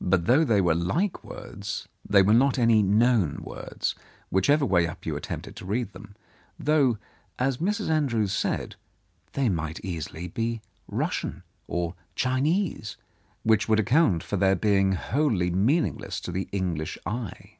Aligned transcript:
But 0.00 0.26
though 0.26 0.42
they 0.42 0.60
were 0.60 0.74
like 0.74 1.22
words, 1.22 1.86
they 2.04 2.22
were 2.22 2.34
not 2.34 2.58
any 2.58 2.82
known 2.82 3.36
words, 3.40 3.94
whichever 4.28 4.66
way 4.66 4.88
up 4.88 5.06
you 5.06 5.14
attempted 5.14 5.54
to 5.54 5.64
read 5.64 5.92
them, 5.92 6.16
though, 6.58 6.98
as 7.38 7.58
Mrs. 7.58 7.88
Andrews 7.88 8.32
said, 8.32 8.74
they 9.34 9.48
might 9.48 9.78
easily 9.84 10.26
be 10.26 10.60
Russian 10.88 11.44
or 11.68 11.94
Chinese, 12.16 12.96
which 13.44 13.68
would 13.68 13.78
account 13.78 14.24
for 14.24 14.36
their 14.36 14.56
being 14.56 14.90
wholly 14.94 15.52
meaningless 15.52 16.20
to 16.22 16.32
the 16.32 16.48
English 16.50 16.98
eye. 17.06 17.58